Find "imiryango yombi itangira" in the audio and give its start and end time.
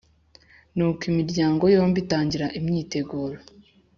1.11-2.45